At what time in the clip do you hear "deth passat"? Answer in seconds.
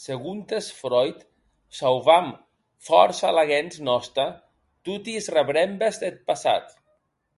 6.06-6.70